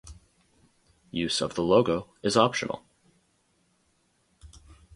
Use 1.11 1.41
of 1.41 1.53
the 1.53 1.61
logo 1.61 2.09
is 2.23 2.35
optional. 2.35 2.83